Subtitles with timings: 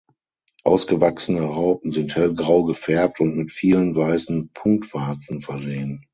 [0.63, 6.01] Ausgewachsene Raupen sind hellgrau gefärbt und mit vielen weißen Punktwarzen versehen.